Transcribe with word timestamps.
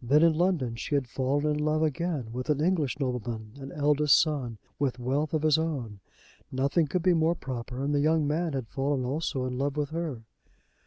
Then 0.00 0.22
in 0.22 0.32
London 0.32 0.76
she 0.76 0.94
had 0.94 1.06
fallen 1.06 1.44
in 1.44 1.58
love 1.58 1.82
again 1.82 2.32
with 2.32 2.48
an 2.48 2.62
English 2.62 2.98
nobleman, 2.98 3.52
an 3.60 3.70
eldest 3.70 4.18
son, 4.18 4.56
with 4.78 4.98
wealth 4.98 5.34
of 5.34 5.42
his 5.42 5.58
own. 5.58 6.00
Nothing 6.50 6.86
could 6.86 7.02
be 7.02 7.12
more 7.12 7.34
proper, 7.34 7.82
and 7.84 7.94
the 7.94 8.00
young 8.00 8.26
man 8.26 8.54
had 8.54 8.66
fallen 8.66 9.04
also 9.04 9.44
in 9.44 9.58
love 9.58 9.76
with 9.76 9.90
her. 9.90 10.22